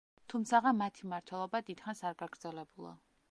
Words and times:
თუმცაღა 0.31 0.71
მათი 0.77 1.05
მმართველობა 1.09 1.63
დიდხანს 1.69 2.03
არ 2.11 2.17
გაგრძელებულა. 2.25 2.97